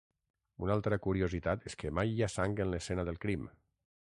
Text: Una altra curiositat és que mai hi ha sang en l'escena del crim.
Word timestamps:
Una 0.67 0.73
altra 0.75 0.97
curiositat 1.07 1.67
és 1.73 1.77
que 1.83 1.91
mai 1.99 2.15
hi 2.15 2.25
ha 2.25 2.31
sang 2.37 2.57
en 2.65 2.73
l'escena 2.73 3.07
del 3.11 3.21
crim. 3.27 3.45